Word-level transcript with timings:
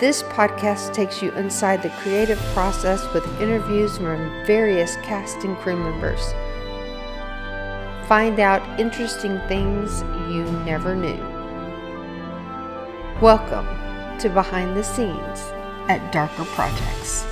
This 0.00 0.22
podcast 0.22 0.94
takes 0.94 1.20
you 1.20 1.32
inside 1.32 1.82
the 1.82 1.90
creative 2.00 2.38
process 2.54 3.12
with 3.12 3.42
interviews 3.42 3.98
from 3.98 4.46
various 4.46 4.96
cast 5.02 5.44
and 5.44 5.54
crew 5.58 5.76
members. 5.76 6.32
Find 8.08 8.40
out 8.40 8.80
interesting 8.80 9.38
things 9.48 10.00
you 10.32 10.44
never 10.64 10.96
knew. 10.96 11.20
Welcome 13.20 13.89
to 14.20 14.28
behind 14.28 14.76
the 14.76 14.84
scenes 14.84 15.40
at 15.88 16.12
Darker 16.12 16.44
Projects. 16.44 17.24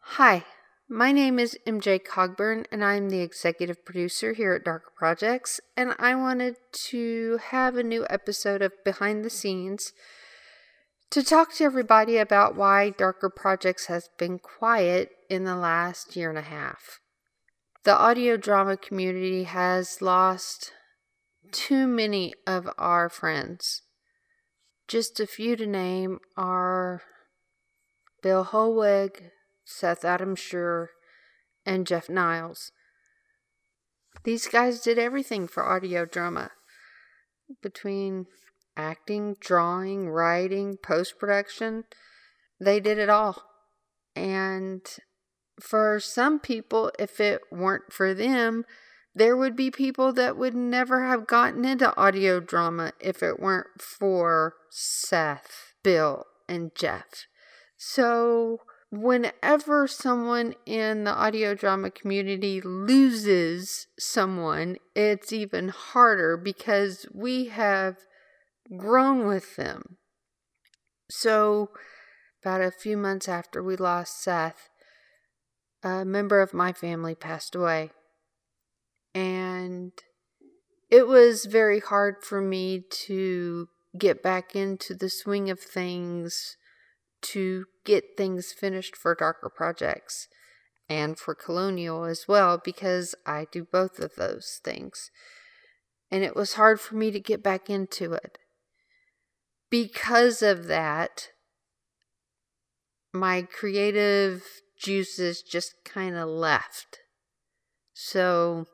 Hi, 0.00 0.44
my 0.86 1.10
name 1.10 1.38
is 1.38 1.56
MJ 1.66 1.98
Cogburn, 1.98 2.66
and 2.70 2.84
I'm 2.84 3.08
the 3.08 3.20
executive 3.20 3.82
producer 3.86 4.34
here 4.34 4.52
at 4.52 4.64
Darker 4.64 4.92
Projects. 4.94 5.58
And 5.74 5.94
I 5.98 6.14
wanted 6.14 6.56
to 6.88 7.38
have 7.48 7.76
a 7.76 7.82
new 7.82 8.06
episode 8.10 8.60
of 8.60 8.72
Behind 8.84 9.24
the 9.24 9.30
Scenes 9.30 9.94
to 11.08 11.22
talk 11.22 11.54
to 11.54 11.64
everybody 11.64 12.18
about 12.18 12.56
why 12.56 12.90
Darker 12.90 13.30
Projects 13.30 13.86
has 13.86 14.10
been 14.18 14.38
quiet 14.38 15.12
in 15.30 15.44
the 15.44 15.56
last 15.56 16.14
year 16.14 16.28
and 16.28 16.38
a 16.38 16.42
half. 16.42 17.00
The 17.84 17.96
audio 17.96 18.36
drama 18.36 18.76
community 18.76 19.44
has 19.44 20.02
lost 20.02 20.74
too 21.52 21.86
many 21.86 22.34
of 22.46 22.68
our 22.78 23.08
friends. 23.08 23.82
Just 24.88 25.20
a 25.20 25.26
few 25.26 25.56
to 25.56 25.66
name 25.66 26.18
are 26.36 27.02
Bill 28.22 28.44
Holweg, 28.44 29.30
Seth 29.64 30.04
Adam 30.04 30.34
Sher, 30.34 30.90
and 31.64 31.86
Jeff 31.86 32.08
Niles. 32.08 32.72
These 34.24 34.48
guys 34.48 34.80
did 34.80 34.98
everything 34.98 35.46
for 35.46 35.64
audio 35.64 36.04
drama 36.04 36.50
between 37.62 38.26
acting, 38.76 39.36
drawing, 39.40 40.08
writing, 40.08 40.76
post 40.76 41.18
production. 41.18 41.84
They 42.60 42.80
did 42.80 42.98
it 42.98 43.08
all. 43.08 43.44
And 44.14 44.82
for 45.60 46.00
some 46.00 46.40
people, 46.40 46.90
if 46.98 47.20
it 47.20 47.42
weren't 47.50 47.92
for 47.92 48.12
them, 48.14 48.64
there 49.14 49.36
would 49.36 49.56
be 49.56 49.70
people 49.70 50.12
that 50.12 50.36
would 50.36 50.54
never 50.54 51.06
have 51.06 51.26
gotten 51.26 51.64
into 51.64 51.96
audio 51.96 52.40
drama 52.40 52.92
if 53.00 53.22
it 53.22 53.40
weren't 53.40 53.80
for 53.80 54.54
Seth, 54.70 55.74
Bill, 55.82 56.26
and 56.48 56.70
Jeff. 56.74 57.26
So, 57.76 58.58
whenever 58.90 59.88
someone 59.88 60.54
in 60.66 61.04
the 61.04 61.14
audio 61.14 61.54
drama 61.54 61.90
community 61.90 62.60
loses 62.60 63.86
someone, 63.98 64.76
it's 64.94 65.32
even 65.32 65.68
harder 65.68 66.36
because 66.36 67.06
we 67.12 67.46
have 67.46 67.96
grown 68.76 69.26
with 69.26 69.56
them. 69.56 69.96
So, 71.10 71.70
about 72.42 72.60
a 72.60 72.70
few 72.70 72.96
months 72.96 73.28
after 73.28 73.62
we 73.62 73.76
lost 73.76 74.22
Seth, 74.22 74.68
a 75.82 76.04
member 76.04 76.40
of 76.40 76.54
my 76.54 76.72
family 76.72 77.14
passed 77.14 77.54
away. 77.54 77.90
And 79.14 79.92
it 80.90 81.06
was 81.06 81.46
very 81.46 81.80
hard 81.80 82.16
for 82.22 82.40
me 82.40 82.84
to 83.06 83.68
get 83.98 84.22
back 84.22 84.54
into 84.54 84.94
the 84.94 85.08
swing 85.08 85.50
of 85.50 85.60
things, 85.60 86.56
to 87.22 87.66
get 87.84 88.16
things 88.16 88.52
finished 88.52 88.96
for 88.96 89.14
darker 89.14 89.50
projects 89.50 90.28
and 90.88 91.18
for 91.18 91.34
Colonial 91.34 92.04
as 92.04 92.26
well, 92.26 92.60
because 92.62 93.14
I 93.24 93.46
do 93.50 93.64
both 93.64 93.98
of 93.98 94.16
those 94.16 94.60
things. 94.62 95.10
And 96.10 96.24
it 96.24 96.34
was 96.34 96.54
hard 96.54 96.80
for 96.80 96.96
me 96.96 97.10
to 97.12 97.20
get 97.20 97.42
back 97.42 97.70
into 97.70 98.12
it. 98.12 98.38
Because 99.70 100.42
of 100.42 100.66
that, 100.66 101.28
my 103.12 103.42
creative 103.42 104.44
juices 104.76 105.42
just 105.42 105.74
kind 105.84 106.16
of 106.16 106.28
left. 106.28 106.98
So 107.94 108.66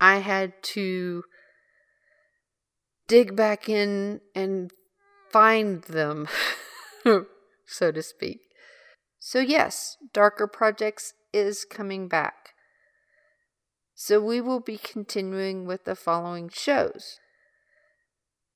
I 0.00 0.18
had 0.18 0.62
to 0.74 1.24
dig 3.08 3.34
back 3.34 3.68
in 3.68 4.20
and 4.34 4.70
find 5.30 5.82
them, 5.84 6.28
so 7.66 7.90
to 7.92 8.02
speak. 8.02 8.40
So, 9.18 9.40
yes, 9.40 9.96
Darker 10.12 10.46
Projects 10.46 11.14
is 11.32 11.64
coming 11.64 12.06
back. 12.08 12.50
So, 13.94 14.20
we 14.20 14.40
will 14.40 14.60
be 14.60 14.78
continuing 14.78 15.66
with 15.66 15.84
the 15.84 15.96
following 15.96 16.48
shows 16.48 17.18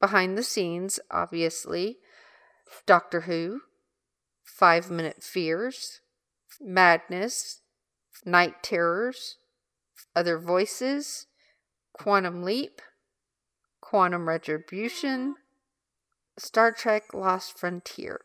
Behind 0.00 0.38
the 0.38 0.42
Scenes, 0.44 1.00
obviously, 1.10 1.98
Doctor 2.86 3.22
Who, 3.22 3.62
Five 4.44 4.90
Minute 4.90 5.22
Fears, 5.22 6.00
Madness, 6.60 7.60
Night 8.24 8.62
Terrors, 8.62 9.36
Other 10.14 10.38
Voices, 10.38 11.26
Quantum 11.92 12.42
Leap, 12.42 12.80
Quantum 13.80 14.28
Retribution, 14.28 15.36
Star 16.38 16.72
Trek 16.72 17.12
Lost 17.12 17.58
Frontier, 17.58 18.20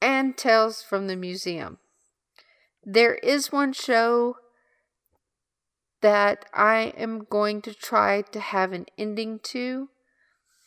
and 0.00 0.36
Tales 0.36 0.82
from 0.82 1.06
the 1.06 1.16
Museum. 1.16 1.78
There 2.84 3.14
is 3.14 3.50
one 3.50 3.72
show 3.72 4.36
that 6.02 6.44
I 6.54 6.92
am 6.96 7.26
going 7.28 7.62
to 7.62 7.74
try 7.74 8.22
to 8.22 8.38
have 8.38 8.72
an 8.72 8.86
ending 8.96 9.40
to. 9.44 9.88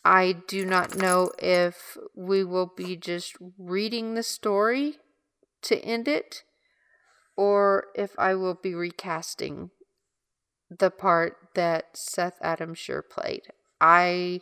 I 0.04 0.32
do 0.46 0.66
not 0.66 0.96
know 0.96 1.30
if 1.38 1.96
we 2.14 2.44
will 2.44 2.72
be 2.74 2.96
just 2.96 3.36
reading 3.58 4.14
the 4.14 4.22
story 4.22 4.96
to 5.62 5.78
end 5.78 6.08
it 6.08 6.42
or 7.36 7.86
if 7.94 8.18
I 8.18 8.34
will 8.34 8.54
be 8.54 8.74
recasting 8.74 9.70
the 10.70 10.90
part 10.90 11.36
that 11.54 11.96
Seth 11.96 12.38
Adam 12.40 12.74
Sher 12.74 13.02
played. 13.02 13.48
I 13.80 14.40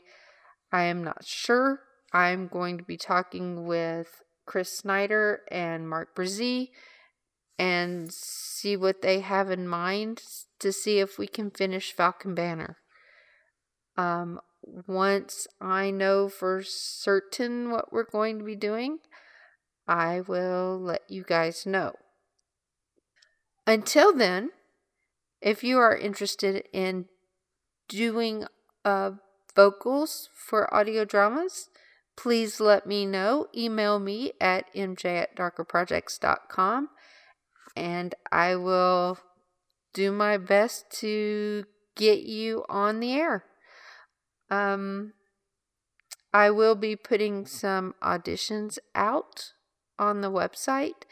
I 0.71 0.85
am 0.85 1.03
not 1.03 1.25
sure. 1.25 1.81
I'm 2.13 2.49
going 2.49 2.79
to 2.79 2.85
be 2.85 2.97
talking 2.97 3.67
with 3.67 4.23
Chris 4.47 4.77
Snyder 4.77 5.43
and 5.51 5.89
Mark 5.89 6.15
Brzee 6.15 6.69
and 7.59 8.13
see 8.13 8.77
what 8.77 9.03
they 9.03 9.21
have 9.21 9.51
in 9.51 9.67
mind 9.67 10.23
to 10.61 10.73
see 10.73 10.99
if 11.01 11.19
we 11.19 11.27
can 11.27 11.51
finish 11.51 11.93
Falcon 11.93 12.35
Banner. 12.35 12.77
Um, 13.97 14.41
once 14.63 15.47
I 15.61 15.91
know 15.91 16.29
for 16.29 16.63
certain 16.65 17.71
what 17.71 17.93
we're 17.93 18.05
going 18.05 18.39
to 18.39 18.45
be 18.45 18.57
doing, 18.57 18.99
I 19.87 20.21
will 20.21 20.79
let 20.79 21.03
you 21.09 21.25
guys 21.27 21.67
know. 21.67 21.95
Until 23.67 24.15
then, 24.15 24.51
if 25.41 25.63
you 25.63 25.79
are 25.79 25.97
interested 25.97 26.65
in 26.73 27.07
doing 27.89 28.47
uh, 28.85 29.13
vocals 29.55 30.29
for 30.35 30.73
audio 30.75 31.05
dramas, 31.05 31.69
please 32.17 32.61
let 32.61 32.87
me 32.87 33.07
know. 33.07 33.47
Email 33.57 33.99
me 33.99 34.33
at 34.41 34.73
mj 34.75 35.05
at 35.05 35.37
darkerprojects.com 35.37 36.89
and 37.77 38.15
I 38.33 38.57
will 38.57 39.19
do 39.95 40.13
my 40.13 40.37
best 40.37 40.91
to 41.01 41.65
get 41.97 42.21
you 42.21 42.65
on 42.69 43.01
the 43.01 43.13
air. 43.13 43.45
Um, 44.51 45.13
I 46.33 46.51
will 46.51 46.75
be 46.75 46.97
putting 46.97 47.47
some 47.47 47.95
auditions 48.03 48.79
out 48.95 49.53
on 49.99 50.21
the 50.21 50.31
website. 50.31 51.05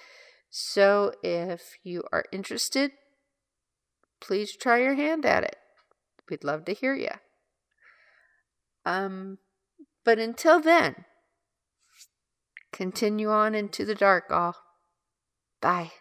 So 0.51 1.13
if 1.23 1.79
you 1.83 2.05
are 2.13 2.25
interested, 2.33 2.93
please 4.27 4.57
try 4.57 4.79
your 4.79 4.95
hand 4.95 5.25
at 5.25 5.45
it. 5.45 5.57
We'd 6.29 6.45
love 6.45 6.65
to 6.65 6.75
hear 6.75 6.95
you. 6.95 7.11
Um, 8.85 9.39
but 10.05 10.19
until 10.19 10.61
then, 10.61 11.05
continue 12.73 13.31
on 13.31 13.55
into 13.55 13.85
the 13.85 13.95
dark, 13.95 14.25
all. 14.31 14.57
Bye. 15.61 15.93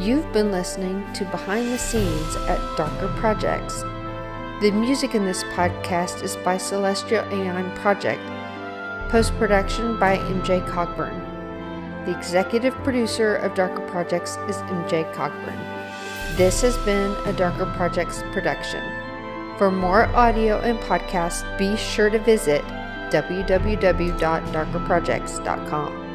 You've 0.00 0.32
been 0.32 0.50
listening 0.50 1.04
to 1.12 1.26
Behind 1.26 1.70
the 1.70 1.76
Scenes 1.76 2.34
at 2.48 2.58
Darker 2.74 3.08
Projects. 3.18 3.82
The 4.62 4.70
music 4.70 5.14
in 5.14 5.26
this 5.26 5.44
podcast 5.52 6.22
is 6.22 6.36
by 6.36 6.56
Celestial 6.56 7.22
Aeon 7.30 7.70
Project. 7.76 8.22
Post 9.10 9.34
production 9.34 9.98
by 9.98 10.16
MJ 10.16 10.66
Cogburn. 10.66 11.20
The 12.06 12.16
executive 12.16 12.72
producer 12.76 13.36
of 13.36 13.54
Darker 13.54 13.86
Projects 13.88 14.38
is 14.48 14.56
MJ 14.72 15.04
Cogburn. 15.12 15.58
This 16.38 16.62
has 16.62 16.78
been 16.78 17.14
a 17.26 17.34
Darker 17.34 17.66
Projects 17.76 18.22
production. 18.32 18.82
For 19.58 19.70
more 19.70 20.06
audio 20.16 20.60
and 20.60 20.78
podcasts, 20.78 21.44
be 21.58 21.76
sure 21.76 22.08
to 22.08 22.18
visit 22.20 22.64
www.darkerprojects.com. 23.10 26.09